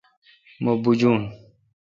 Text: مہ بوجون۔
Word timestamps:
مہ 0.63 0.71
بوجون۔ 0.83 1.21